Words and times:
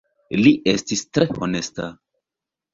Li 0.39 0.53
estis 0.71 1.05
tre 1.19 1.29
honesta. 1.37 1.95